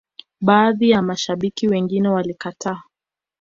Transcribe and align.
baadhi 0.41 0.89
ya 0.89 1.01
mashabiki 1.01 1.67
wengine 1.67 2.09
walikataa 2.09 2.81